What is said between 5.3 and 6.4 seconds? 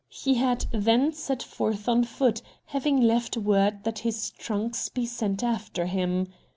after him.